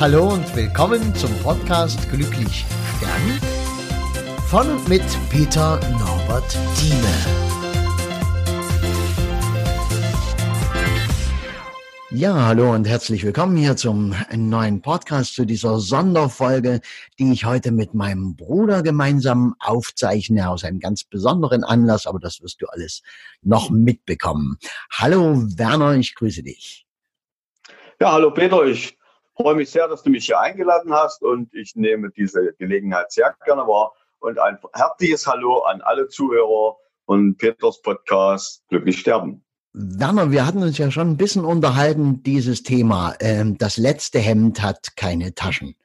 Hallo 0.00 0.32
und 0.34 0.54
willkommen 0.54 1.12
zum 1.16 1.36
Podcast 1.42 2.08
Glücklich 2.08 2.64
Sterben 2.96 3.40
von 4.48 4.70
und 4.70 4.88
mit 4.88 5.02
Peter 5.28 5.80
Norbert 5.90 6.56
Thieme. 6.76 7.48
Ja, 12.10 12.46
hallo 12.46 12.72
und 12.74 12.86
herzlich 12.86 13.24
willkommen 13.24 13.56
hier 13.56 13.74
zum 13.74 14.14
neuen 14.32 14.82
Podcast 14.82 15.34
zu 15.34 15.44
dieser 15.44 15.80
Sonderfolge, 15.80 16.80
die 17.18 17.32
ich 17.32 17.44
heute 17.44 17.72
mit 17.72 17.92
meinem 17.92 18.36
Bruder 18.36 18.84
gemeinsam 18.84 19.56
aufzeichne 19.58 20.48
aus 20.48 20.62
einem 20.62 20.78
ganz 20.78 21.02
besonderen 21.02 21.64
Anlass, 21.64 22.06
aber 22.06 22.20
das 22.20 22.40
wirst 22.40 22.62
du 22.62 22.66
alles 22.66 23.02
noch 23.42 23.70
mitbekommen. 23.70 24.58
Hallo 24.92 25.42
Werner, 25.56 25.96
ich 25.96 26.14
grüße 26.14 26.44
dich. 26.44 26.86
Ja, 28.00 28.12
hallo 28.12 28.30
Peter, 28.30 28.64
ich 28.64 28.97
freue 29.40 29.54
mich 29.54 29.70
sehr, 29.70 29.86
dass 29.86 30.02
du 30.02 30.10
mich 30.10 30.26
hier 30.26 30.40
eingeladen 30.40 30.92
hast 30.92 31.22
und 31.22 31.54
ich 31.54 31.76
nehme 31.76 32.10
diese 32.10 32.54
Gelegenheit 32.58 33.12
sehr 33.12 33.36
gerne 33.44 33.62
wahr 33.62 33.92
und 34.18 34.38
ein 34.38 34.58
herzliches 34.74 35.28
Hallo 35.28 35.60
an 35.60 35.80
alle 35.80 36.08
Zuhörer 36.08 36.76
von 37.06 37.36
Peters 37.36 37.80
Podcast 37.82 38.64
Glücklich 38.68 38.98
sterben. 38.98 39.44
Werner, 39.72 40.32
wir 40.32 40.44
hatten 40.44 40.62
uns 40.62 40.76
ja 40.78 40.90
schon 40.90 41.10
ein 41.10 41.16
bisschen 41.16 41.44
unterhalten, 41.44 42.22
dieses 42.24 42.64
Thema. 42.64 43.14
Ähm, 43.20 43.56
das 43.58 43.76
letzte 43.76 44.18
Hemd 44.18 44.60
hat 44.60 44.96
keine 44.96 45.34
Taschen. 45.34 45.76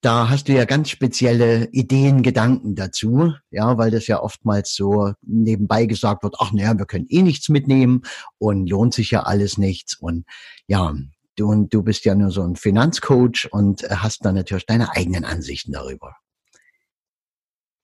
Da 0.00 0.28
hast 0.28 0.48
du 0.48 0.52
ja 0.52 0.64
ganz 0.64 0.90
spezielle 0.90 1.68
Ideen, 1.70 2.24
Gedanken 2.24 2.74
dazu, 2.74 3.34
ja, 3.52 3.78
weil 3.78 3.92
das 3.92 4.08
ja 4.08 4.20
oftmals 4.20 4.74
so 4.74 5.12
nebenbei 5.22 5.86
gesagt 5.86 6.24
wird, 6.24 6.34
ach 6.40 6.50
naja, 6.52 6.76
wir 6.76 6.86
können 6.86 7.06
eh 7.08 7.22
nichts 7.22 7.48
mitnehmen 7.48 8.02
und 8.38 8.68
lohnt 8.68 8.94
sich 8.94 9.12
ja 9.12 9.20
alles 9.20 9.58
nichts. 9.58 9.96
Und 9.96 10.24
ja, 10.66 10.92
du, 11.36 11.48
und 11.48 11.72
du 11.72 11.82
bist 11.82 12.04
ja 12.04 12.14
nur 12.14 12.30
so 12.30 12.42
ein 12.42 12.56
Finanzcoach 12.56 13.48
und 13.50 13.82
hast 13.88 14.24
dann 14.24 14.34
natürlich 14.34 14.66
deine 14.66 14.94
eigenen 14.96 15.24
Ansichten 15.24 15.72
darüber. 15.72 16.16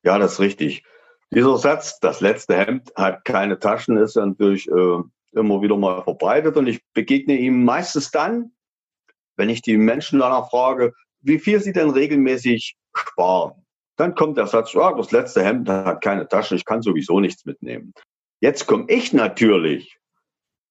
Ja, 0.05 0.19
das 0.19 0.35
ist 0.35 0.41
richtig. 0.41 0.85
Dieser 1.31 1.57
Satz, 1.57 1.99
das 2.01 2.21
letzte 2.21 2.57
Hemd 2.57 2.93
hat 2.97 3.25
keine 3.25 3.59
Taschen, 3.59 3.97
ist 3.97 4.17
natürlich 4.17 4.69
äh, 4.69 4.99
immer 5.33 5.63
wieder 5.63 5.77
mal 5.77 6.03
verbreitet 6.03 6.57
und 6.57 6.67
ich 6.67 6.81
begegne 6.93 7.37
ihm 7.37 7.65
meistens 7.65 8.11
dann, 8.11 8.53
wenn 9.37 9.49
ich 9.49 9.63
die 9.63 9.77
Menschen 9.77 10.19
danach 10.19 10.51
frage, 10.51 10.93
wie 11.21 11.39
viel 11.39 11.61
sie 11.61 11.73
denn 11.73 11.91
regelmäßig 11.91 12.77
sparen. 12.95 13.65
Dann 13.97 14.15
kommt 14.15 14.37
der 14.37 14.47
Satz, 14.47 14.73
ja, 14.75 14.93
das 14.93 15.11
letzte 15.11 15.45
Hemd 15.45 15.69
hat 15.69 16.03
keine 16.03 16.29
Taschen, 16.29 16.57
ich 16.57 16.65
kann 16.65 16.83
sowieso 16.83 17.21
nichts 17.21 17.45
mitnehmen. 17.45 17.95
Jetzt 18.41 18.67
komme 18.67 18.87
ich 18.89 19.13
natürlich 19.13 19.97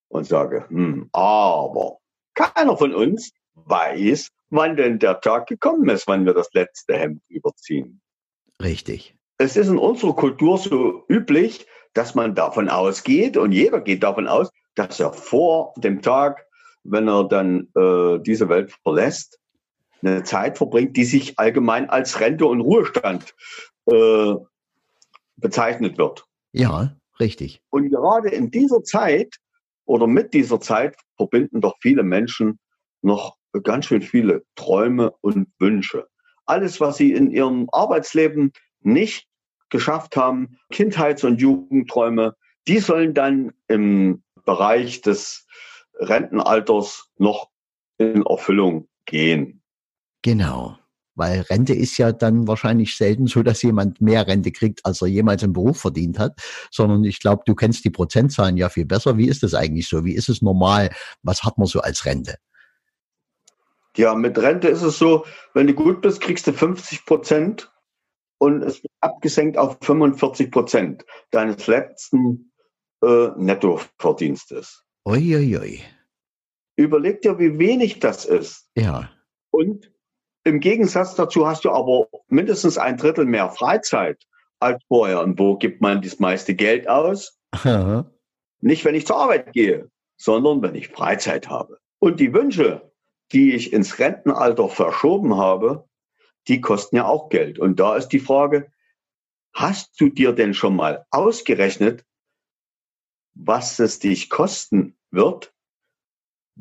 und 0.09 0.25
sage, 0.25 0.65
hm, 0.67 1.09
aber 1.13 2.00
keiner 2.33 2.77
von 2.77 2.93
uns 2.93 3.31
weiß, 3.55 4.29
wann 4.49 4.75
denn 4.75 4.99
der 4.99 5.21
Tag 5.21 5.47
gekommen 5.47 5.89
ist, 5.89 6.07
wann 6.07 6.25
wir 6.25 6.33
das 6.33 6.49
letzte 6.53 6.95
Hemd 6.97 7.21
überziehen. 7.29 8.01
Richtig 8.61 9.15
es 9.41 9.57
ist 9.57 9.67
in 9.67 9.77
unserer 9.77 10.15
Kultur 10.15 10.57
so 10.57 11.03
üblich, 11.09 11.65
dass 11.93 12.15
man 12.15 12.35
davon 12.35 12.69
ausgeht 12.69 13.37
und 13.37 13.51
jeder 13.51 13.81
geht 13.81 14.03
davon 14.03 14.27
aus, 14.27 14.49
dass 14.75 14.99
er 14.99 15.13
vor 15.13 15.73
dem 15.77 16.01
Tag, 16.01 16.45
wenn 16.83 17.07
er 17.07 17.27
dann 17.27 17.67
äh, 17.75 18.19
diese 18.19 18.49
Welt 18.49 18.71
verlässt, 18.83 19.39
eine 20.01 20.23
Zeit 20.23 20.57
verbringt, 20.57 20.95
die 20.95 21.03
sich 21.03 21.37
allgemein 21.37 21.89
als 21.89 22.19
Rente 22.19 22.45
und 22.45 22.61
Ruhestand 22.61 23.35
äh, 23.87 24.33
bezeichnet 25.37 25.97
wird. 25.97 26.25
Ja, 26.53 26.95
richtig. 27.19 27.61
Und 27.69 27.89
gerade 27.89 28.29
in 28.29 28.51
dieser 28.51 28.83
Zeit 28.83 29.37
oder 29.91 30.07
mit 30.07 30.33
dieser 30.33 30.61
Zeit 30.61 30.95
verbinden 31.17 31.59
doch 31.59 31.75
viele 31.81 32.03
Menschen 32.03 32.59
noch 33.01 33.35
ganz 33.63 33.87
schön 33.87 34.01
viele 34.01 34.45
Träume 34.55 35.11
und 35.19 35.49
Wünsche. 35.59 36.07
Alles, 36.45 36.79
was 36.79 36.95
sie 36.95 37.11
in 37.11 37.29
ihrem 37.29 37.67
Arbeitsleben 37.73 38.53
nicht 38.79 39.27
geschafft 39.69 40.15
haben, 40.15 40.57
Kindheits- 40.71 41.25
und 41.25 41.41
Jugendträume, 41.41 42.37
die 42.69 42.79
sollen 42.79 43.13
dann 43.13 43.51
im 43.67 44.23
Bereich 44.45 45.01
des 45.01 45.45
Rentenalters 45.95 47.09
noch 47.17 47.49
in 47.97 48.25
Erfüllung 48.25 48.87
gehen. 49.05 49.61
Genau. 50.21 50.77
Weil 51.21 51.41
Rente 51.41 51.75
ist 51.75 51.99
ja 51.99 52.11
dann 52.11 52.47
wahrscheinlich 52.47 52.97
selten 52.97 53.27
so, 53.27 53.43
dass 53.43 53.61
jemand 53.61 54.01
mehr 54.01 54.25
Rente 54.25 54.51
kriegt, 54.51 54.83
als 54.87 55.03
er 55.03 55.07
jemals 55.07 55.43
im 55.43 55.53
Beruf 55.53 55.79
verdient 55.81 56.17
hat, 56.17 56.41
sondern 56.71 57.03
ich 57.03 57.19
glaube, 57.19 57.43
du 57.45 57.53
kennst 57.53 57.85
die 57.85 57.91
Prozentzahlen 57.91 58.57
ja 58.57 58.69
viel 58.69 58.85
besser. 58.85 59.19
Wie 59.19 59.27
ist 59.27 59.43
das 59.43 59.53
eigentlich 59.53 59.87
so? 59.87 60.03
Wie 60.03 60.15
ist 60.15 60.29
es 60.29 60.41
normal? 60.41 60.89
Was 61.21 61.43
hat 61.43 61.59
man 61.59 61.67
so 61.67 61.79
als 61.79 62.07
Rente? 62.07 62.37
Ja, 63.95 64.15
mit 64.15 64.35
Rente 64.39 64.67
ist 64.67 64.81
es 64.81 64.97
so, 64.97 65.23
wenn 65.53 65.67
du 65.67 65.75
gut 65.75 66.01
bist, 66.01 66.21
kriegst 66.21 66.47
du 66.47 66.53
50 66.53 67.05
Prozent 67.05 67.71
und 68.39 68.63
es 68.63 68.81
wird 68.81 68.93
abgesenkt 69.01 69.59
auf 69.59 69.77
45 69.83 70.49
Prozent 70.49 71.05
deines 71.29 71.67
letzten 71.67 72.51
äh, 73.03 73.27
Nettoverdienstes. 73.37 74.83
Uiuiui. 75.07 75.83
Überleg 76.77 77.21
dir, 77.21 77.37
wie 77.37 77.59
wenig 77.59 77.99
das 77.99 78.25
ist. 78.25 78.71
Ja. 78.75 79.11
Und 79.51 79.90
im 80.43 80.59
Gegensatz 80.59 81.15
dazu 81.15 81.47
hast 81.47 81.65
du 81.65 81.71
aber 81.71 82.07
mindestens 82.27 82.77
ein 82.77 82.97
Drittel 82.97 83.25
mehr 83.25 83.49
Freizeit 83.49 84.25
als 84.59 84.83
vorher. 84.87 85.21
Und 85.21 85.39
wo 85.39 85.55
gibt 85.57 85.81
man 85.81 86.01
das 86.01 86.19
meiste 86.19 86.55
Geld 86.55 86.87
aus? 86.87 87.37
Aha. 87.51 88.09
Nicht, 88.61 88.85
wenn 88.85 88.95
ich 88.95 89.07
zur 89.07 89.17
Arbeit 89.17 89.53
gehe, 89.53 89.89
sondern 90.17 90.61
wenn 90.61 90.75
ich 90.75 90.89
Freizeit 90.89 91.49
habe. 91.49 91.79
Und 91.99 92.19
die 92.19 92.33
Wünsche, 92.33 92.91
die 93.31 93.53
ich 93.53 93.73
ins 93.73 93.99
Rentenalter 93.99 94.69
verschoben 94.69 95.37
habe, 95.37 95.87
die 96.47 96.61
kosten 96.61 96.95
ja 96.95 97.05
auch 97.05 97.29
Geld. 97.29 97.59
Und 97.59 97.79
da 97.79 97.95
ist 97.95 98.09
die 98.09 98.19
Frage, 98.19 98.71
hast 99.53 99.99
du 99.99 100.09
dir 100.09 100.33
denn 100.33 100.53
schon 100.53 100.75
mal 100.75 101.05
ausgerechnet, 101.11 102.05
was 103.33 103.79
es 103.79 103.99
dich 103.99 104.29
kosten 104.29 104.95
wird, 105.11 105.53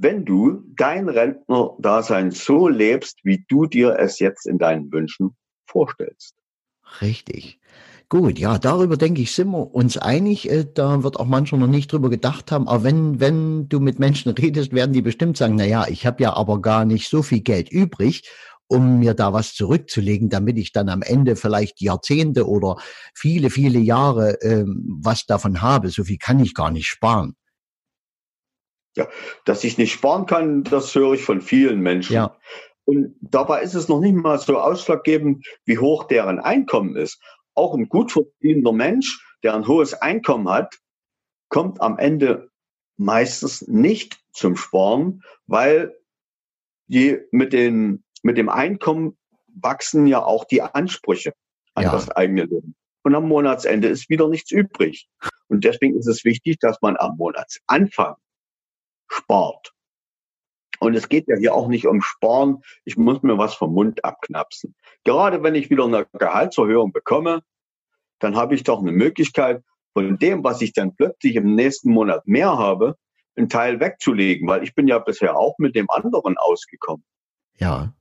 wenn 0.03 0.25
du 0.25 0.65
dein 0.77 1.09
Rentnerdasein 1.09 2.31
so 2.31 2.69
lebst, 2.69 3.19
wie 3.23 3.45
du 3.49 3.67
dir 3.67 3.97
es 3.99 4.19
jetzt 4.19 4.47
in 4.47 4.59
deinen 4.59 4.91
Wünschen 4.93 5.37
vorstellst? 5.67 6.35
Richtig. 7.01 7.61
Gut, 8.09 8.41
ja, 8.41 8.59
darüber 8.59 8.97
denke 8.97 9.23
ich, 9.23 9.33
sind 9.33 9.51
wir 9.51 9.73
uns 9.73 9.97
einig. 9.97 10.51
Äh, 10.51 10.67
da 10.75 11.05
wird 11.05 11.21
auch 11.21 11.27
mancher 11.27 11.57
noch 11.57 11.69
nicht 11.69 11.93
drüber 11.93 12.11
gedacht 12.11 12.51
haben. 12.51 12.67
Aber 12.67 12.83
wenn, 12.83 13.21
wenn 13.21 13.69
du 13.69 13.79
mit 13.79 14.01
Menschen 14.01 14.33
redest, 14.39 14.73
werden 14.73 14.93
die 14.93 15.03
bestimmt 15.03 15.37
sagen, 15.37 15.55
na 15.57 15.65
ja, 15.65 15.87
ich 15.87 16.07
habe 16.07 16.23
ja 16.23 16.33
aber 16.33 16.61
gar 16.61 16.85
nicht 16.85 17.09
so 17.09 17.23
viel 17.23 17.41
Geld 17.41 17.71
übrig 17.71 18.29
um 18.73 19.01
mir 19.01 19.15
da 19.15 19.33
was 19.33 19.55
zurückzulegen, 19.55 20.29
damit 20.29 20.57
ich 20.57 20.71
dann 20.71 20.89
am 20.89 21.03
Ende 21.03 21.35
vielleicht 21.35 21.81
Jahrzehnte 21.81 22.47
oder 22.47 22.77
viele, 23.15 23.51
viele 23.51 23.81
Jahre 23.81 24.39
ähm, 24.43 24.85
was 25.03 25.27
davon 25.27 25.61
habe. 25.61 25.89
So 25.89 26.05
viel 26.05 26.19
kann 26.19 26.39
ich 26.39 26.55
gar 26.55 26.71
nicht 26.71 26.87
sparen. 26.87 27.35
Ja, 28.97 29.09
dass 29.45 29.63
ich 29.63 29.79
nicht 29.79 29.93
sparen 29.93 30.27
kann, 30.27 30.65
das 30.65 30.95
höre 30.95 31.15
ich 31.15 31.23
von 31.23 31.41
vielen 31.41 31.81
Menschen. 31.81 32.15
Ja. 32.15 32.37
Und 32.85 33.15
dabei 33.21 33.63
ist 33.63 33.75
es 33.75 33.89
noch 33.89 34.01
nicht 34.01 34.15
mal 34.15 34.39
so 34.39 34.59
ausschlaggebend, 34.59 35.47
wie 35.65 35.79
hoch 35.79 36.05
deren 36.05 36.41
Einkommen 36.41 36.97
ist. 36.97 37.21
Auch 37.55 37.75
ein 37.75 37.89
gut 37.89 38.11
verdienender 38.11 38.73
Mensch, 38.73 39.25
der 39.45 39.55
ein 39.55 39.69
hohes 39.69 39.95
Einkommen 39.95 40.49
hat, 40.49 40.79
kommt 41.49 41.81
am 41.81 41.99
Ende 41.99 42.51
meistens 42.97 43.67
nicht 43.69 44.19
zum 44.33 44.57
Sparen, 44.57 45.23
weil 45.47 45.95
die 46.89 47.19
mit 47.31 47.53
den 47.53 48.03
mit 48.23 48.37
dem 48.37 48.49
Einkommen 48.49 49.17
wachsen 49.55 50.07
ja 50.07 50.23
auch 50.23 50.45
die 50.45 50.63
Ansprüche 50.63 51.33
an 51.75 51.85
ja. 51.85 51.93
das 51.93 52.11
eigene 52.11 52.45
Leben. 52.45 52.75
Und 53.03 53.15
am 53.15 53.29
Monatsende 53.29 53.89
ist 53.89 54.11
wieder 54.11 54.29
nichts 54.29 54.51
übrig. 54.51 55.09
Und 55.49 55.65
deswegen 55.65 55.99
ist 55.99 56.07
es 56.07 56.25
wichtig, 56.25 56.59
dass 56.61 56.81
man 56.83 56.97
am 56.97 57.17
Monatsanfang 57.17 58.17
spart. 59.11 59.73
Und 60.79 60.95
es 60.95 61.11
geht 61.11 61.29
ja 61.29 61.37
hier 61.37 61.55
auch 61.55 61.69
nicht 61.69 61.87
um 61.87 62.01
Sparen. 62.01 62.63
Ich 62.85 62.97
muss 62.97 63.23
mir 63.23 63.37
was 63.37 63.55
vom 63.55 63.75
Mund 63.75 64.03
abknapsen. 64.05 64.75
Gerade 65.05 65.43
wenn 65.43 65.55
ich 65.55 65.69
wieder 65.69 65.85
eine 65.85 66.07
Gehaltserhöhung 66.19 66.93
bekomme, 66.93 67.43
dann 68.19 68.37
habe 68.37 68.55
ich 68.55 68.63
doch 68.63 68.81
eine 68.81 68.93
Möglichkeit, 68.93 69.63
von 69.93 70.19
dem, 70.19 70.43
was 70.45 70.63
ich 70.63 70.73
dann 70.73 70.95
plötzlich 70.95 71.37
im 71.37 71.55
nächsten 71.55 71.91
Monat 71.91 72.27
mehr 72.27 72.57
habe, 72.57 72.97
einen 73.37 73.49
Teil 73.49 73.81
wegzulegen, 73.81 74.49
weil 74.49 74.63
ich 74.63 74.75
bin 74.75 74.89
ja 74.89 74.99
bisher 74.99 75.37
auch 75.37 75.59
mit 75.59 75.75
dem 75.75 75.91
anderen 75.91 76.39
ausgekommen. 76.39 77.05
Ja. 77.59 77.93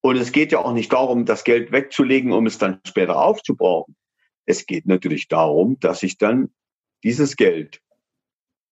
Und 0.00 0.16
es 0.16 0.32
geht 0.32 0.50
ja 0.50 0.58
auch 0.58 0.72
nicht 0.72 0.92
darum, 0.92 1.24
das 1.24 1.44
Geld 1.44 1.70
wegzulegen, 1.70 2.32
um 2.32 2.46
es 2.46 2.58
dann 2.58 2.80
später 2.84 3.22
aufzubrauchen. 3.22 3.96
Es 4.46 4.66
geht 4.66 4.86
natürlich 4.86 5.28
darum, 5.28 5.78
dass 5.78 6.02
ich 6.02 6.18
dann 6.18 6.52
dieses 7.04 7.36
Geld 7.36 7.80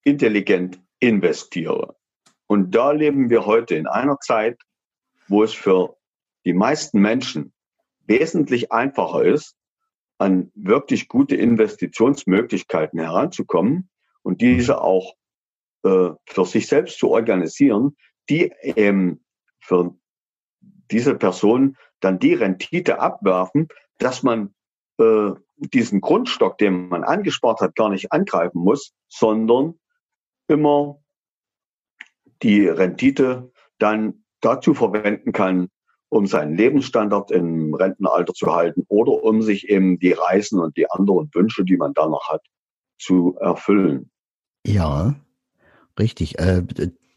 intelligent 0.05 0.81
investiere. 0.99 1.97
Und 2.47 2.75
da 2.75 2.93
leben 2.93 3.31
wir 3.31 3.47
heute 3.47 3.75
in 3.77 3.87
einer 3.87 4.19
Zeit, 4.21 4.61
wo 5.29 5.43
es 5.43 5.55
für 5.55 5.97
die 6.45 6.53
meisten 6.53 7.01
Menschen 7.01 7.53
wesentlich 8.07 8.73
einfacher 8.73 9.25
ist, 9.25 9.57
an 10.19 10.51
wirklich 10.55 11.09
gute 11.09 11.37
Investitionsmöglichkeiten 11.37 12.99
heranzukommen 12.99 13.89
und 14.23 14.41
diese 14.41 14.81
auch 14.81 15.15
äh, 15.85 16.11
für 16.27 16.45
sich 16.45 16.67
selbst 16.67 16.99
zu 16.99 17.11
organisieren, 17.11 17.97
die 18.29 18.53
ähm, 18.63 19.25
für 19.61 19.97
diese 20.91 21.15
Person 21.15 21.77
dann 22.01 22.19
die 22.19 22.35
Rendite 22.35 23.01
abwerfen, 23.01 23.69
dass 23.99 24.23
man 24.23 24.55
äh, 24.99 25.31
diesen 25.57 26.01
Grundstock, 26.01 26.59
den 26.59 26.89
man 26.89 27.05
angespart 27.05 27.61
hat, 27.61 27.75
gar 27.77 27.91
nicht 27.91 28.13
angreifen 28.13 28.61
muss, 28.61 28.93
sondern 29.09 29.79
immer 30.51 31.01
die 32.43 32.67
Rendite 32.67 33.51
dann 33.79 34.25
dazu 34.41 34.75
verwenden 34.75 35.33
kann, 35.33 35.69
um 36.09 36.27
seinen 36.27 36.57
Lebensstandard 36.57 37.31
im 37.31 37.75
Rentenalter 37.75 38.35
zu 38.35 38.53
halten 38.55 38.85
oder 38.89 39.23
um 39.23 39.43
sich 39.43 39.69
eben 39.69 39.99
die 39.99 40.13
Reisen 40.13 40.59
und 40.59 40.77
die 40.77 40.91
anderen 40.91 41.31
Wünsche, 41.33 41.65
die 41.65 41.77
man 41.77 41.95
da 41.95 42.07
noch 42.07 42.29
hat, 42.29 42.45
zu 42.99 43.37
erfüllen. 43.39 44.11
Ja, 44.67 45.15
richtig. 45.99 46.37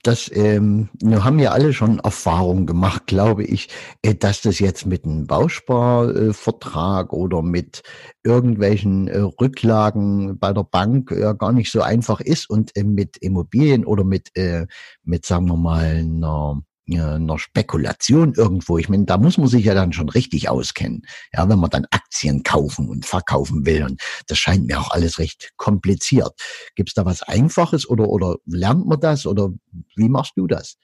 Äh, 0.03 0.09
das 0.09 0.29
ähm, 0.33 0.89
haben 1.03 1.39
ja 1.39 1.51
alle 1.51 1.73
schon 1.73 1.99
Erfahrungen 1.99 2.65
gemacht, 2.65 3.07
glaube 3.07 3.43
ich, 3.43 3.69
äh, 4.01 4.15
dass 4.15 4.41
das 4.41 4.59
jetzt 4.59 4.85
mit 4.85 5.05
einem 5.05 5.25
Bausparvertrag 5.27 7.13
oder 7.13 7.41
mit 7.41 7.81
irgendwelchen 8.23 9.07
äh, 9.07 9.19
Rücklagen 9.19 10.37
bei 10.39 10.53
der 10.53 10.63
Bank 10.63 11.11
äh, 11.11 11.33
gar 11.37 11.51
nicht 11.51 11.71
so 11.71 11.81
einfach 11.81 12.19
ist. 12.19 12.49
Und 12.49 12.75
äh, 12.75 12.83
mit 12.83 13.17
Immobilien 13.17 13.85
oder 13.85 14.03
mit, 14.03 14.35
äh, 14.35 14.67
mit 15.03 15.25
sagen 15.25 15.47
wir 15.47 15.57
mal, 15.57 15.85
einer 15.85 16.61
einer 16.89 17.39
Spekulation 17.39 18.33
irgendwo. 18.33 18.77
Ich 18.77 18.89
meine, 18.89 19.05
da 19.05 19.17
muss 19.17 19.37
man 19.37 19.47
sich 19.47 19.65
ja 19.65 19.73
dann 19.73 19.93
schon 19.93 20.09
richtig 20.09 20.49
auskennen. 20.49 21.03
Ja, 21.33 21.47
wenn 21.47 21.59
man 21.59 21.69
dann 21.69 21.87
Aktien 21.91 22.43
kaufen 22.43 22.89
und 22.89 23.05
verkaufen 23.05 23.65
will. 23.65 23.83
Und 23.83 24.01
das 24.27 24.37
scheint 24.37 24.67
mir 24.67 24.79
auch 24.79 24.91
alles 24.91 25.19
recht 25.19 25.53
kompliziert. 25.57 26.33
Gibt 26.75 26.89
es 26.89 26.93
da 26.93 27.05
was 27.05 27.23
Einfaches 27.23 27.89
oder, 27.89 28.07
oder 28.09 28.37
lernt 28.45 28.85
man 28.85 28.99
das 28.99 29.25
oder 29.25 29.49
wie 29.95 30.09
machst 30.09 30.33
du 30.35 30.47
das? 30.47 30.77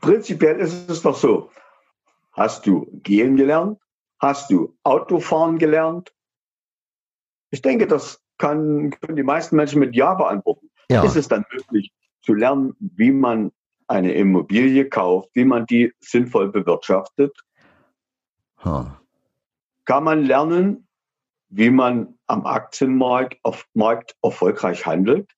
Prinzipiell 0.00 0.58
ist 0.58 0.90
es 0.90 1.02
doch 1.02 1.16
so. 1.16 1.50
Hast 2.32 2.66
du 2.66 2.86
gehen 3.02 3.36
gelernt? 3.36 3.78
Hast 4.18 4.50
du 4.50 4.76
Autofahren 4.82 5.58
gelernt? 5.58 6.12
Ich 7.50 7.62
denke, 7.62 7.86
das 7.86 8.20
kann, 8.38 8.90
können 8.90 9.16
die 9.16 9.22
meisten 9.22 9.56
Menschen 9.56 9.78
mit 9.78 9.94
Ja 9.94 10.14
beantworten. 10.14 10.70
Ja. 10.90 11.04
Ist 11.04 11.16
es 11.16 11.28
dann 11.28 11.44
möglich 11.52 11.92
zu 12.22 12.34
lernen, 12.34 12.74
wie 12.80 13.12
man 13.12 13.52
eine 13.86 14.12
Immobilie 14.14 14.88
kauft, 14.88 15.30
wie 15.34 15.44
man 15.44 15.66
die 15.66 15.92
sinnvoll 16.00 16.50
bewirtschaftet, 16.50 17.36
huh. 18.64 18.86
kann 19.84 20.04
man 20.04 20.24
lernen, 20.24 20.88
wie 21.48 21.70
man 21.70 22.18
am 22.26 22.46
Aktienmarkt 22.46 23.38
auf 23.42 23.66
Markt 23.74 24.16
erfolgreich 24.22 24.86
handelt? 24.86 25.30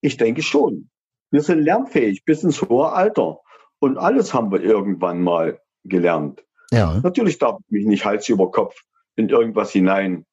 Ich 0.00 0.16
denke 0.16 0.42
schon. 0.42 0.90
Wir 1.30 1.42
sind 1.42 1.60
lernfähig 1.60 2.24
bis 2.24 2.42
ins 2.44 2.62
hohe 2.62 2.92
Alter. 2.92 3.40
Und 3.78 3.98
alles 3.98 4.32
haben 4.32 4.52
wir 4.52 4.60
irgendwann 4.60 5.22
mal 5.22 5.60
gelernt. 5.84 6.44
Ja. 6.70 7.00
Natürlich 7.02 7.38
darf 7.38 7.58
ich 7.60 7.70
mich 7.70 7.86
nicht 7.86 8.04
Hals 8.04 8.28
über 8.28 8.50
Kopf 8.50 8.74
in 9.16 9.28
irgendwas 9.28 9.70
hinein 9.70 10.26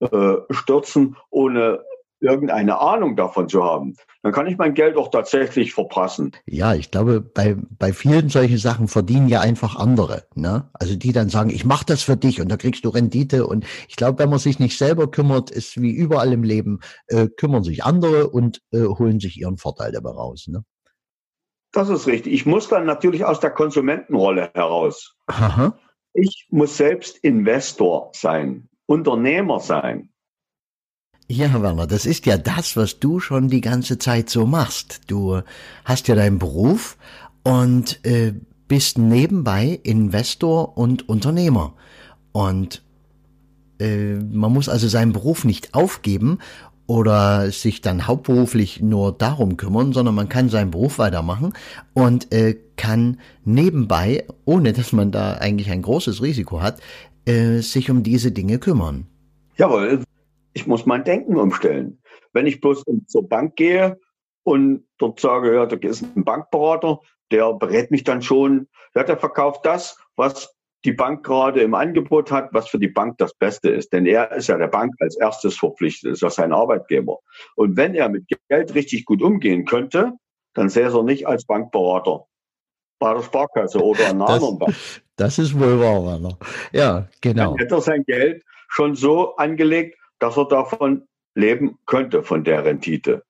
äh, 0.00 0.36
stürzen, 0.50 1.16
ohne 1.30 1.84
irgendeine 2.22 2.80
Ahnung 2.80 3.16
davon 3.16 3.48
zu 3.48 3.64
haben, 3.64 3.96
dann 4.22 4.32
kann 4.32 4.46
ich 4.46 4.56
mein 4.56 4.74
Geld 4.74 4.96
auch 4.96 5.10
tatsächlich 5.10 5.74
verprassen. 5.74 6.32
Ja, 6.46 6.74
ich 6.74 6.90
glaube, 6.90 7.20
bei, 7.20 7.56
bei 7.78 7.92
vielen 7.92 8.28
solchen 8.28 8.58
Sachen 8.58 8.88
verdienen 8.88 9.28
ja 9.28 9.40
einfach 9.40 9.76
andere. 9.76 10.24
Ne? 10.34 10.70
Also 10.72 10.96
die 10.96 11.12
dann 11.12 11.28
sagen, 11.28 11.50
ich 11.50 11.64
mache 11.64 11.84
das 11.86 12.02
für 12.02 12.16
dich 12.16 12.40
und 12.40 12.48
da 12.48 12.56
kriegst 12.56 12.84
du 12.84 12.90
Rendite. 12.90 13.46
Und 13.46 13.66
ich 13.88 13.96
glaube, 13.96 14.20
wenn 14.20 14.30
man 14.30 14.38
sich 14.38 14.58
nicht 14.58 14.78
selber 14.78 15.10
kümmert, 15.10 15.50
ist 15.50 15.80
wie 15.80 15.90
überall 15.90 16.32
im 16.32 16.44
Leben, 16.44 16.80
äh, 17.08 17.26
kümmern 17.28 17.64
sich 17.64 17.84
andere 17.84 18.28
und 18.30 18.62
äh, 18.72 18.84
holen 18.84 19.18
sich 19.18 19.38
ihren 19.38 19.58
Vorteil 19.58 19.92
dabei 19.92 20.10
raus. 20.10 20.46
Ne? 20.48 20.64
Das 21.72 21.88
ist 21.88 22.06
richtig. 22.06 22.32
Ich 22.32 22.46
muss 22.46 22.68
dann 22.68 22.84
natürlich 22.84 23.24
aus 23.24 23.40
der 23.40 23.50
Konsumentenrolle 23.50 24.50
heraus. 24.54 25.16
Aha. 25.26 25.76
Ich 26.14 26.46
muss 26.50 26.76
selbst 26.76 27.18
Investor 27.18 28.10
sein, 28.14 28.68
Unternehmer 28.86 29.58
sein. 29.58 30.11
Ja, 31.34 31.62
Werner, 31.62 31.86
das 31.86 32.04
ist 32.04 32.26
ja 32.26 32.36
das, 32.36 32.76
was 32.76 33.00
du 33.00 33.18
schon 33.18 33.48
die 33.48 33.62
ganze 33.62 33.96
Zeit 33.96 34.28
so 34.28 34.44
machst. 34.44 35.00
Du 35.06 35.40
hast 35.82 36.06
ja 36.08 36.14
deinen 36.14 36.38
Beruf 36.38 36.98
und 37.42 38.04
äh, 38.04 38.34
bist 38.68 38.98
nebenbei 38.98 39.80
Investor 39.82 40.76
und 40.76 41.08
Unternehmer. 41.08 41.72
Und 42.32 42.82
äh, 43.80 44.16
man 44.16 44.52
muss 44.52 44.68
also 44.68 44.88
seinen 44.88 45.14
Beruf 45.14 45.46
nicht 45.46 45.72
aufgeben 45.72 46.38
oder 46.86 47.50
sich 47.50 47.80
dann 47.80 48.06
hauptberuflich 48.06 48.82
nur 48.82 49.12
darum 49.12 49.56
kümmern, 49.56 49.94
sondern 49.94 50.14
man 50.14 50.28
kann 50.28 50.50
seinen 50.50 50.70
Beruf 50.70 50.98
weitermachen 50.98 51.54
und 51.94 52.30
äh, 52.30 52.58
kann 52.76 53.18
nebenbei, 53.46 54.26
ohne 54.44 54.74
dass 54.74 54.92
man 54.92 55.12
da 55.12 55.38
eigentlich 55.38 55.70
ein 55.70 55.80
großes 55.80 56.20
Risiko 56.20 56.60
hat, 56.60 56.78
äh, 57.24 57.60
sich 57.60 57.90
um 57.90 58.02
diese 58.02 58.32
Dinge 58.32 58.58
kümmern. 58.58 59.06
Jawohl, 59.56 60.02
ich 60.54 60.66
muss 60.66 60.86
mein 60.86 61.04
Denken 61.04 61.36
umstellen. 61.36 62.02
Wenn 62.32 62.46
ich 62.46 62.60
bloß 62.60 62.84
zur 63.06 63.28
Bank 63.28 63.56
gehe 63.56 63.98
und 64.42 64.86
dort 64.98 65.20
sage, 65.20 65.54
ja, 65.54 65.66
da 65.66 65.76
ist 65.76 66.02
ein 66.02 66.24
Bankberater, 66.24 67.00
der 67.30 67.52
berät 67.54 67.90
mich 67.90 68.04
dann 68.04 68.22
schon, 68.22 68.68
ja, 68.94 69.04
der 69.04 69.16
verkauft 69.16 69.64
das, 69.64 69.98
was 70.16 70.54
die 70.84 70.92
Bank 70.92 71.24
gerade 71.24 71.62
im 71.62 71.74
Angebot 71.74 72.32
hat, 72.32 72.52
was 72.52 72.68
für 72.68 72.78
die 72.78 72.88
Bank 72.88 73.16
das 73.18 73.34
Beste 73.34 73.70
ist. 73.70 73.92
Denn 73.92 74.04
er 74.04 74.32
ist 74.32 74.48
ja 74.48 74.58
der 74.58 74.66
Bank 74.66 74.94
als 74.98 75.16
erstes 75.16 75.56
verpflichtet, 75.56 76.12
ist 76.12 76.22
ja 76.22 76.30
sein 76.30 76.52
Arbeitgeber. 76.52 77.18
Und 77.54 77.76
wenn 77.76 77.94
er 77.94 78.08
mit 78.08 78.26
Geld 78.48 78.74
richtig 78.74 79.04
gut 79.04 79.22
umgehen 79.22 79.64
könnte, 79.64 80.12
dann 80.54 80.68
sähe 80.68 80.92
er 80.92 81.02
nicht 81.02 81.26
als 81.26 81.46
Bankberater 81.46 82.26
bei 82.98 83.14
der 83.14 83.22
Sparkasse 83.22 83.80
oder 83.80 84.08
an 84.08 84.22
einer 84.22 84.26
das, 84.26 84.34
anderen 84.34 84.58
Bank. 84.58 84.74
Das 85.16 85.38
ist 85.38 85.58
wohl 85.58 85.80
wahr, 85.80 86.04
Werner. 86.04 86.38
Ja, 86.72 87.08
genau. 87.20 87.50
Dann 87.50 87.58
hätte 87.58 87.74
er 87.76 87.80
sein 87.80 88.04
Geld 88.04 88.42
schon 88.68 88.94
so 88.94 89.36
angelegt, 89.36 89.98
dass 90.22 90.36
er 90.36 90.46
davon 90.46 91.08
leben 91.34 91.78
könnte, 91.84 92.22
von 92.22 92.44
der 92.44 92.64
Rendite. 92.64 93.24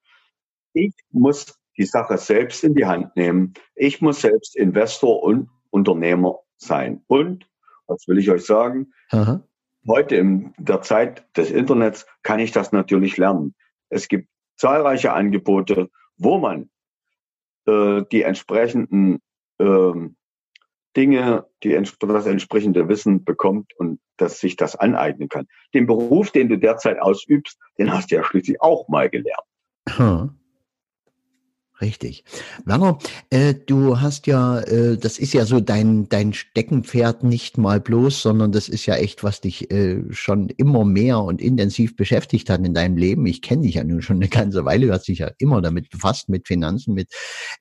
Ich 0.75 0.95
muss 1.11 1.59
die 1.79 1.87
Sache 1.87 2.19
selbst 2.19 2.63
in 2.65 2.75
die 2.75 2.85
Hand 2.85 3.17
nehmen. 3.17 3.55
Ich 3.75 4.03
muss 4.03 4.21
selbst 4.21 4.55
Investor 4.57 5.23
und 5.23 5.49
Unternehmer 5.71 6.41
sein. 6.59 7.03
Und, 7.07 7.47
was 7.87 8.07
will 8.07 8.19
ich 8.19 8.31
euch 8.31 8.45
sagen? 8.45 8.93
Aha. 9.11 9.43
Heute 9.89 10.17
in 10.17 10.53
der 10.59 10.83
Zeit 10.83 11.25
des 11.37 11.51
Internets 11.51 12.07
kann 12.23 12.41
ich 12.41 12.53
das 12.53 12.73
natürlich 12.73 13.17
lernen. 13.17 13.55
Es 13.89 14.09
gibt 14.09 14.29
zahlreiche 14.57 15.13
Angebote, 15.13 15.89
wo 16.19 16.39
man 16.39 16.71
äh, 17.67 18.03
die 18.13 18.23
entsprechenden 18.23 19.21
ähm, 19.59 20.17
Dinge, 20.97 21.47
die 21.63 21.73
das 22.13 22.27
entsprechende 22.27 22.89
Wissen 22.89 23.25
bekommt 23.25 23.73
und 23.77 24.01
dass 24.17 24.41
sich 24.41 24.57
das 24.57 24.77
aneignen 24.77 25.29
kann. 25.29 25.47
Den 25.75 25.87
Beruf, 25.87 26.31
den 26.31 26.49
du 26.49 26.59
derzeit 26.59 27.01
ausübst, 27.01 27.59
den 27.79 27.93
hast 27.93 28.11
du 28.11 28.17
ja 28.17 28.25
schließlich 28.25 28.61
auch 28.61 28.89
mal 28.89 29.09
gelernt. 29.09 29.47
Hm. 29.89 30.39
Richtig. 31.83 32.23
Werner, 32.65 32.99
äh, 33.31 33.55
du 33.55 34.01
hast 34.01 34.29
ja, 34.29 34.61
äh, 34.61 34.97
das 34.97 35.19
ist 35.19 35.35
ja 35.35 35.45
so 35.45 35.59
dein, 35.59 36.09
dein 36.09 36.33
Steckenpferd 36.33 37.25
nicht 37.25 37.59
mal 37.59 37.81
bloß, 37.81 38.23
sondern 38.23 38.53
das 38.53 38.69
ist 38.69 38.87
ja 38.87 38.95
echt, 38.95 39.25
was 39.25 39.41
dich 39.41 39.69
äh, 39.73 40.01
schon 40.11 40.49
immer 40.51 40.85
mehr 40.85 41.19
und 41.19 41.43
intensiv 41.43 41.97
beschäftigt 41.97 42.51
hat 42.51 42.65
in 42.65 42.73
deinem 42.73 42.97
Leben. 42.97 43.27
Ich 43.27 43.43
kenne 43.43 43.63
dich 43.63 43.75
ja 43.75 43.83
nun 43.83 44.01
schon 44.01 44.19
eine 44.19 44.29
ganze 44.29 44.65
Weile, 44.65 44.87
du 44.87 44.93
hast 44.93 45.09
dich 45.09 45.19
ja 45.19 45.33
immer 45.39 45.61
damit 45.61 45.91
befasst, 45.91 46.29
mit 46.29 46.47
Finanzen, 46.47 46.95
mit 46.95 47.09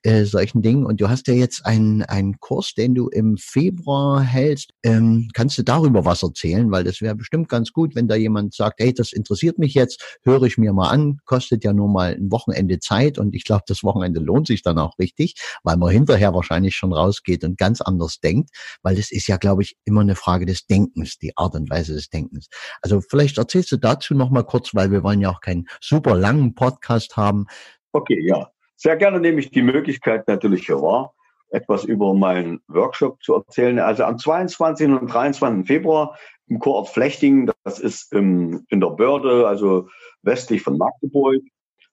äh, 0.04 0.24
solchen 0.26 0.62
Dingen. 0.62 0.86
Und 0.86 1.02
du 1.02 1.10
hast 1.10 1.28
ja 1.28 1.34
jetzt 1.34 1.66
einen, 1.66 2.04
einen 2.04 2.40
Kurs, 2.40 2.76
den 2.76 2.94
du 2.94 3.08
im 3.08 3.38
Februar 3.38 4.22
hältst. 4.22 4.70
Ähm, 4.84 5.30
kannst 5.34 5.58
du 5.58 5.64
darüber 5.64 6.06
was 6.06 6.22
erzählen? 6.22 6.70
Weil 6.70 6.84
das 6.84 7.02
wäre 7.02 7.16
bestimmt 7.16 7.50
ganz 7.50 7.74
gut, 7.74 7.96
wenn 7.96 8.08
da 8.08 8.14
jemand 8.14 8.54
sagt, 8.54 8.82
hey, 8.82 8.94
das 8.94 9.14
interessiert 9.14 9.58
mich 9.58 9.74
jetzt, 9.74 10.20
höre 10.22 10.44
ich 10.44 10.60
mir 10.60 10.74
mal 10.74 10.90
an, 10.90 11.18
kostet 11.26 11.64
ja 11.64 11.74
nur 11.74 11.88
mal 11.88 12.14
ein 12.14 12.32
Wochenende 12.32 12.78
Zeit 12.78 13.18
und 13.18 13.34
ich 13.34 13.46
glaube, 13.46 13.64
das 13.66 13.84
Wochenende 13.84 14.11
Wochenende 14.12 14.20
lohnt 14.20 14.48
sich 14.48 14.62
dann 14.62 14.78
auch 14.78 14.98
richtig, 15.00 15.36
weil 15.64 15.78
man 15.78 15.90
hinterher 15.90 16.34
wahrscheinlich 16.34 16.76
schon 16.76 16.94
rausgeht 16.94 17.44
und 17.44 17.58
ganz 17.58 17.82
anders 17.82 18.20
denkt, 18.20 18.50
weil 18.84 18.98
es 18.98 19.12
ist 19.12 19.28
ja, 19.28 19.38
glaube 19.38 19.64
ich, 19.64 19.78
immer 19.86 20.02
eine 20.02 20.16
Frage 20.16 20.46
des 20.46 20.66
Denkens, 20.68 21.18
die 21.18 21.34
Art 21.36 21.56
und 21.56 21.70
Weise 21.70 21.94
des 21.94 22.10
Denkens. 22.10 22.48
Also 22.82 23.02
vielleicht 23.02 23.38
erzählst 23.38 23.72
du 23.72 23.78
dazu 23.78 24.14
noch 24.14 24.30
mal 24.30 24.44
kurz, 24.44 24.74
weil 24.74 24.92
wir 24.92 25.04
wollen 25.04 25.22
ja 25.22 25.30
auch 25.30 25.42
keinen 25.42 25.68
super 25.80 26.16
langen 26.16 26.56
Podcast 26.56 27.18
haben. 27.18 27.46
Okay, 27.92 28.20
ja. 28.22 28.50
Sehr 28.76 28.98
gerne 28.98 29.20
nehme 29.20 29.40
ich 29.40 29.52
die 29.52 29.62
Möglichkeit 29.62 30.28
natürlich 30.28 30.66
für 30.66 30.82
wahr, 30.82 31.14
etwas 31.50 31.84
über 31.84 32.16
meinen 32.16 32.62
Workshop 32.68 33.22
zu 33.22 33.36
erzählen. 33.36 33.78
Also 33.78 34.04
am 34.06 34.18
22. 34.18 34.88
und 34.88 35.08
23. 35.08 35.68
Februar 35.68 36.18
im 36.48 36.58
Kurort 36.58 36.90
Flechtingen, 36.90 37.52
das 37.64 37.80
ist 37.80 38.12
im, 38.12 38.66
in 38.70 38.82
der 38.82 38.90
Börde, 38.90 39.48
also 39.48 39.88
westlich 40.24 40.64
von 40.64 40.78
Magdeburg, 40.78 41.42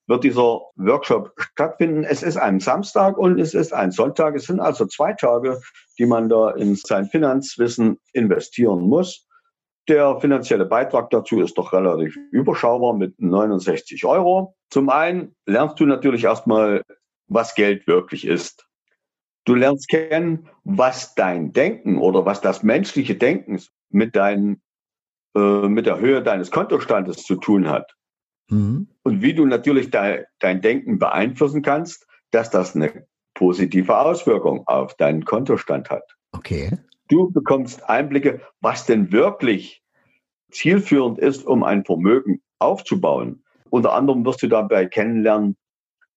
wird 0.09 0.23
dieser 0.23 0.61
Workshop 0.75 1.31
stattfinden. 1.37 2.03
Es 2.03 2.23
ist 2.23 2.35
ein 2.35 2.59
Samstag 2.59 3.17
und 3.17 3.39
es 3.39 3.53
ist 3.53 3.73
ein 3.73 3.91
Sonntag. 3.91 4.35
Es 4.35 4.45
sind 4.45 4.59
also 4.59 4.87
zwei 4.87 5.13
Tage, 5.13 5.61
die 5.99 6.07
man 6.07 6.27
da 6.27 6.49
in 6.49 6.75
sein 6.75 7.05
Finanzwissen 7.05 7.99
investieren 8.11 8.81
muss. 8.81 9.27
Der 9.87 10.19
finanzielle 10.19 10.65
Beitrag 10.65 11.11
dazu 11.11 11.39
ist 11.39 11.57
doch 11.59 11.73
relativ 11.73 12.17
überschaubar 12.31 12.93
mit 12.93 13.21
69 13.21 14.03
Euro. 14.05 14.55
Zum 14.71 14.89
einen 14.89 15.35
lernst 15.45 15.79
du 15.79 15.85
natürlich 15.85 16.23
erstmal, 16.23 16.83
was 17.27 17.53
Geld 17.53 17.85
wirklich 17.85 18.25
ist. 18.25 18.67
Du 19.45 19.53
lernst 19.53 19.89
kennen, 19.89 20.49
was 20.63 21.13
dein 21.13 21.53
Denken 21.53 21.99
oder 21.99 22.25
was 22.25 22.41
das 22.41 22.63
menschliche 22.63 23.15
Denken 23.15 23.61
mit, 23.89 24.15
dein, 24.15 24.61
äh, 25.35 25.67
mit 25.67 25.85
der 25.85 25.99
Höhe 25.99 26.23
deines 26.23 26.49
Kontostandes 26.49 27.23
zu 27.23 27.35
tun 27.35 27.69
hat. 27.69 27.95
Mhm. 28.49 28.87
Und 29.03 29.21
wie 29.21 29.33
du 29.33 29.45
natürlich 29.45 29.91
de, 29.91 30.25
dein 30.39 30.61
Denken 30.61 30.99
beeinflussen 30.99 31.61
kannst, 31.61 32.07
dass 32.31 32.49
das 32.49 32.75
eine 32.75 33.05
positive 33.33 33.97
Auswirkung 33.97 34.67
auf 34.67 34.95
deinen 34.95 35.23
Kontostand 35.23 35.89
hat. 35.89 36.03
Okay. 36.31 36.71
Du 37.07 37.31
bekommst 37.31 37.89
Einblicke, 37.89 38.41
was 38.61 38.85
denn 38.85 39.11
wirklich 39.11 39.81
zielführend 40.51 41.19
ist, 41.19 41.45
um 41.45 41.63
ein 41.63 41.85
Vermögen 41.85 42.41
aufzubauen. 42.59 43.43
Unter 43.69 43.93
anderem 43.93 44.25
wirst 44.25 44.43
du 44.43 44.47
dabei 44.47 44.85
kennenlernen, 44.85 45.55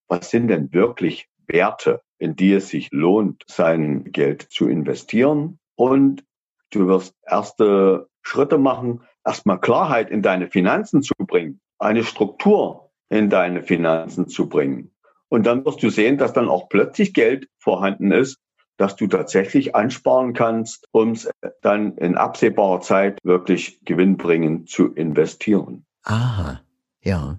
was 0.09 0.31
sind 0.31 0.49
denn 0.49 0.73
wirklich 0.73 1.29
Werte, 1.47 2.01
in 2.19 2.37
die 2.37 2.53
es 2.53 2.69
sich 2.69 2.91
lohnt, 2.93 3.43
sein 3.47 4.05
Geld 4.13 4.43
zu 4.43 4.69
investieren. 4.69 5.59
Und 5.77 6.25
du 6.71 6.87
wirst 6.87 7.15
erste 7.27 8.09
Schritte 8.23 8.59
machen, 8.59 9.03
erstmal 9.25 9.61
Klarheit 9.61 10.11
in 10.11 10.23
deine 10.23 10.49
Finanzen 10.49 11.03
zu 11.03 11.15
bringen, 11.19 11.61
eine 11.83 12.05
Struktur 12.05 12.91
in 13.09 13.29
deine 13.29 13.63
Finanzen 13.63 14.29
zu 14.29 14.49
bringen. 14.49 14.91
Und 15.29 15.47
dann 15.47 15.65
wirst 15.65 15.83
du 15.83 15.91
sehen, 15.91 16.19
dass 16.19 16.33
dann 16.33 16.49
auch 16.49 16.69
plötzlich 16.69 17.15
Geld 17.15 17.49
vorhanden 17.59 18.13
ist, 18.13 18.39
dass 18.77 18.97
du 18.97 19.07
tatsächlich 19.07 19.75
ansparen 19.75 20.33
kannst, 20.33 20.89
um 20.93 21.13
es 21.13 21.31
dann 21.61 21.97
in 21.99 22.17
absehbarer 22.17 22.81
Zeit 22.81 23.19
wirklich 23.23 23.81
gewinnbringend 23.85 24.69
zu 24.69 24.93
investieren. 24.95 25.85
Aha, 26.05 26.61
ja. 27.03 27.39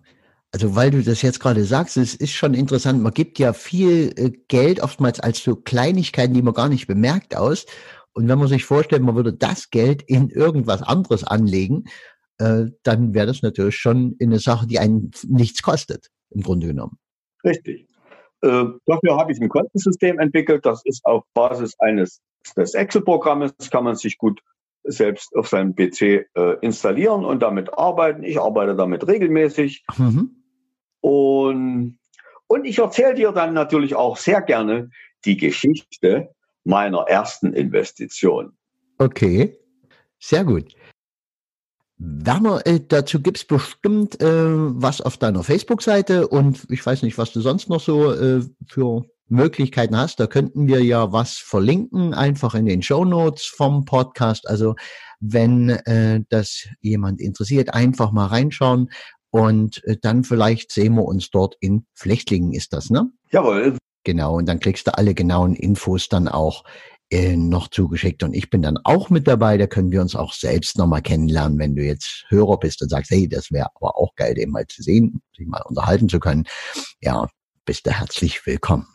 Also 0.52 0.76
weil 0.76 0.92
du 0.92 1.02
das 1.02 1.24
jetzt 1.24 1.40
gerade 1.40 1.64
sagst, 1.66 1.98
es 1.98 2.14
ist 2.14 2.32
schon 2.32 2.54
interessant, 2.54 3.02
man 3.02 3.14
gibt 3.14 3.40
ja 3.40 3.54
viel 3.54 4.14
äh, 4.16 4.32
Geld 4.48 4.82
oftmals 4.82 5.20
als 5.20 5.44
so 5.44 5.56
Kleinigkeiten, 5.56 6.34
die 6.34 6.44
man 6.44 6.54
gar 6.54 6.70
nicht 6.70 6.86
bemerkt 6.86 7.36
aus. 7.36 7.66
Und 8.14 8.28
wenn 8.28 8.38
man 8.38 8.48
sich 8.48 8.64
vorstellt, 8.64 9.02
man 9.02 9.16
würde 9.16 9.34
das 9.34 9.72
Geld 9.72 10.04
in 10.04 10.30
irgendwas 10.30 10.84
anderes 10.84 11.24
anlegen, 11.24 11.86
äh, 12.40 12.66
dann 12.84 13.14
wäre 13.14 13.28
das 13.28 13.42
natürlich 13.42 13.76
schon 13.76 14.16
eine 14.22 14.40
Sache, 14.40 14.68
die 14.68 14.80
einen 14.80 15.12
nichts 15.28 15.62
kostet, 15.62 16.10
im 16.30 16.42
Grunde 16.42 16.68
genommen. 16.68 16.98
Richtig. 17.44 17.88
Äh, 18.42 18.66
dafür 18.86 19.18
habe 19.18 19.32
ich 19.32 19.40
ein 19.40 19.50
Kontensystem 19.50 20.20
entwickelt. 20.20 20.66
Das 20.66 20.82
ist 20.86 21.06
auf 21.06 21.24
Basis 21.34 21.80
eines 21.80 22.22
des 22.58 22.74
Excel-Programmes, 22.74 23.54
kann 23.72 23.86
man 23.86 23.96
sich 23.96 24.18
gut 24.18 24.42
selbst 24.84 25.34
auf 25.36 25.48
seinem 25.48 25.76
PC 25.76 26.02
äh, 26.02 26.26
installieren 26.62 27.24
und 27.24 27.42
damit 27.42 27.74
arbeiten. 27.78 28.24
Ich 28.24 28.40
arbeite 28.40 28.76
damit 28.76 29.08
regelmäßig. 29.08 29.86
Mhm. 29.98 30.44
Und, 31.00 32.00
und 32.48 32.66
ich 32.66 32.80
erzähle 32.80 33.14
dir 33.14 33.32
dann 33.32 33.54
natürlich 33.54 33.96
auch 33.96 34.18
sehr 34.18 34.42
gerne 34.42 34.90
die 35.26 35.38
Geschichte 35.38 36.34
meiner 36.66 37.06
ersten 37.08 37.54
Investition. 37.54 38.58
Okay, 38.98 39.58
sehr 40.20 40.44
gut. 40.44 40.74
Werner, 42.06 42.66
äh, 42.66 42.82
dazu 42.86 43.22
gibt's 43.22 43.46
bestimmt 43.46 44.22
äh, 44.22 44.28
was 44.28 45.00
auf 45.00 45.18
deiner 45.18 45.44
Facebook-Seite 45.44 46.28
und 46.28 46.66
ich 46.70 46.86
weiß 46.86 47.02
nicht, 47.04 47.18
was 47.18 47.32
du 47.32 47.40
sonst 47.40 47.70
noch 47.70 47.80
so 47.80 48.12
äh, 48.12 48.42
für 48.68 49.06
Möglichkeiten 49.30 49.96
hast. 49.96 50.20
Da 50.20 50.28
könnten 50.28 50.68
wir 50.68 50.84
ja 50.84 51.14
was 51.14 51.38
verlinken, 51.38 52.14
einfach 52.14 52.56
in 52.56 52.66
den 52.66 52.82
Show 52.82 53.06
Notes 53.06 53.46
vom 53.46 53.86
Podcast. 53.86 54.50
Also 54.50 54.76
wenn 55.22 55.70
äh, 55.70 56.22
das 56.28 56.68
jemand 56.82 57.22
interessiert, 57.22 57.74
einfach 57.74 58.12
mal 58.12 58.28
reinschauen. 58.28 58.90
Und 59.32 59.84
äh, 59.86 59.98
dann 60.00 60.26
vielleicht 60.26 60.72
sehen 60.72 60.96
wir 60.96 61.06
uns 61.06 61.32
dort 61.32 61.56
in 61.62 61.86
Flechtlingen, 61.94 62.52
ist 62.52 62.74
das, 62.74 62.90
ne? 62.90 63.10
Jawohl. 63.32 63.78
Genau, 64.04 64.38
und 64.38 64.48
dann 64.48 64.60
kriegst 64.60 64.86
du 64.88 64.98
alle 64.98 65.14
genauen 65.14 65.56
Infos 65.56 66.10
dann 66.10 66.28
auch 66.28 66.66
äh, 67.14 67.38
noch 67.38 67.68
zugeschickt. 67.68 68.24
Und 68.24 68.34
ich 68.34 68.50
bin 68.50 68.64
dann 68.64 68.80
auch 68.84 69.12
mit 69.12 69.28
dabei, 69.28 69.58
da 69.58 69.68
können 69.68 69.92
wir 69.92 70.02
uns 70.02 70.16
auch 70.16 70.34
selbst 70.34 70.80
nochmal 70.80 71.04
kennenlernen, 71.04 71.60
wenn 71.60 71.76
du 71.76 71.84
jetzt 71.84 72.26
Hörer 72.30 72.58
bist 72.58 72.82
und 72.82 72.90
sagst, 72.90 73.12
hey, 73.12 73.30
das 73.30 73.52
wäre 73.52 73.68
aber 73.76 73.98
auch 73.98 74.16
geil, 74.16 74.34
den 74.34 74.50
mal 74.50 74.66
zu 74.66 74.82
sehen, 74.82 75.22
sich 75.38 75.46
mal 75.46 75.62
unterhalten 75.62 76.10
zu 76.10 76.20
können. 76.20 76.46
Ja, 77.02 77.28
bist 77.66 77.86
du 77.86 77.92
herzlich 77.92 78.44
willkommen. 78.48 78.88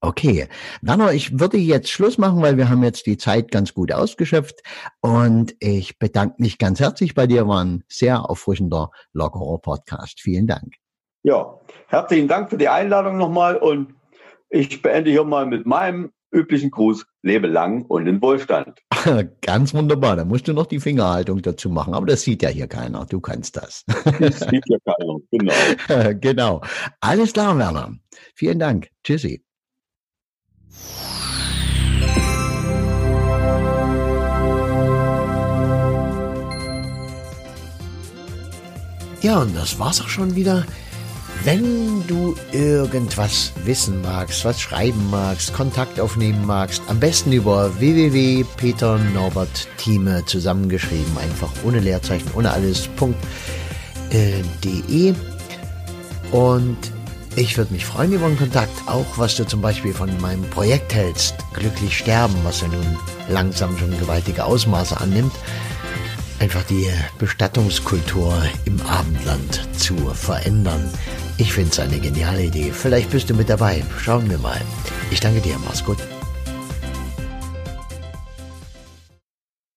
Okay, 0.00 0.48
Werner, 0.80 1.12
ich 1.12 1.38
würde 1.38 1.58
jetzt 1.58 1.90
Schluss 1.90 2.16
machen, 2.16 2.40
weil 2.40 2.56
wir 2.56 2.70
haben 2.70 2.82
jetzt 2.82 3.04
die 3.04 3.18
Zeit 3.18 3.50
ganz 3.50 3.74
gut 3.74 3.92
ausgeschöpft 3.92 4.62
und 5.02 5.54
ich 5.58 5.98
bedanke 5.98 6.36
mich 6.38 6.56
ganz 6.56 6.80
herzlich 6.80 7.14
bei 7.14 7.26
dir. 7.26 7.46
War 7.46 7.62
ein 7.62 7.84
sehr 7.88 8.24
erfrischender, 8.26 8.90
lockerer 9.12 9.58
Podcast. 9.58 10.20
Vielen 10.20 10.46
Dank. 10.46 10.76
Ja, 11.24 11.60
herzlichen 11.88 12.28
Dank 12.28 12.48
für 12.48 12.56
die 12.56 12.68
Einladung 12.68 13.18
nochmal 13.18 13.56
und 13.56 13.94
ich 14.50 14.82
beende 14.82 15.10
hier 15.10 15.24
mal 15.24 15.46
mit 15.46 15.66
meinem 15.66 16.12
üblichen 16.32 16.70
Gruß. 16.70 17.06
Lebe 17.22 17.46
lang 17.46 17.84
und 17.86 18.06
in 18.06 18.20
Wohlstand. 18.20 18.78
Ganz 19.42 19.74
wunderbar. 19.74 20.16
Da 20.16 20.24
musst 20.24 20.48
du 20.48 20.52
noch 20.52 20.66
die 20.66 20.80
Fingerhaltung 20.80 21.42
dazu 21.42 21.70
machen. 21.70 21.94
Aber 21.94 22.06
das 22.06 22.22
sieht 22.22 22.42
ja 22.42 22.48
hier 22.48 22.66
keiner. 22.66 23.06
Du 23.06 23.20
kannst 23.20 23.56
das. 23.56 23.84
Das 24.18 24.40
sieht 24.40 24.64
ja 24.68 24.78
keiner. 24.84 25.18
Genau. 25.30 26.14
genau. 26.20 26.60
Alles 27.00 27.32
klar, 27.32 27.56
Werner. 27.58 27.94
Vielen 28.34 28.58
Dank. 28.58 28.88
Tschüssi. 29.02 29.42
Ja, 39.22 39.40
und 39.40 39.56
das 39.56 39.78
war's 39.78 40.00
auch 40.00 40.08
schon 40.08 40.36
wieder. 40.36 40.64
Wenn 41.46 42.04
du 42.08 42.34
irgendwas 42.50 43.52
wissen 43.64 44.02
magst, 44.02 44.44
was 44.44 44.60
schreiben 44.60 45.08
magst, 45.10 45.54
Kontakt 45.54 46.00
aufnehmen 46.00 46.44
magst, 46.44 46.82
am 46.88 46.98
besten 46.98 47.30
über 47.30 47.78
www.peternorbertthieme 47.78 50.24
zusammengeschrieben, 50.26 51.16
einfach 51.18 51.52
ohne 51.62 51.78
Leerzeichen, 51.78 52.28
ohne 52.34 52.50
alles.de. 52.50 52.90
Und 56.32 56.78
ich 57.36 57.56
würde 57.56 57.72
mich 57.72 57.86
freuen 57.86 58.12
über 58.12 58.26
einen 58.26 58.38
Kontakt, 58.38 58.72
auch 58.86 59.16
was 59.16 59.36
du 59.36 59.46
zum 59.46 59.60
Beispiel 59.60 59.94
von 59.94 60.10
meinem 60.20 60.42
Projekt 60.50 60.92
hältst, 60.94 61.36
Glücklich 61.52 61.96
sterben, 61.96 62.34
was 62.42 62.62
ja 62.62 62.66
nun 62.66 62.98
langsam 63.28 63.78
schon 63.78 63.96
gewaltige 64.00 64.44
Ausmaße 64.44 65.00
annimmt 65.00 65.30
einfach 66.38 66.62
die 66.64 66.88
Bestattungskultur 67.18 68.42
im 68.64 68.80
Abendland 68.82 69.60
zu 69.78 69.96
verändern. 70.14 70.90
Ich 71.38 71.52
finde 71.52 71.70
es 71.70 71.78
eine 71.78 71.98
geniale 71.98 72.44
Idee. 72.44 72.72
Vielleicht 72.72 73.10
bist 73.10 73.28
du 73.28 73.34
mit 73.34 73.48
dabei. 73.48 73.84
Schauen 74.02 74.28
wir 74.30 74.38
mal. 74.38 74.60
Ich 75.10 75.20
danke 75.20 75.40
dir. 75.40 75.56
Mach's 75.64 75.84
gut. 75.84 75.98